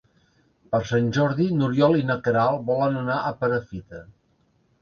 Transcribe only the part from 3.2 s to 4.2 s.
a Perafita.